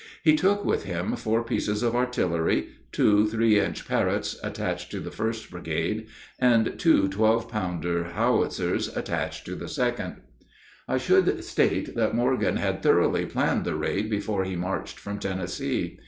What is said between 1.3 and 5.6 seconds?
pieces of artillery two 3 inch Parrotts, attached to the First